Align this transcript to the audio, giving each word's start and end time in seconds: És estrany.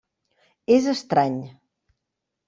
És 0.75 0.87
estrany. 0.93 1.35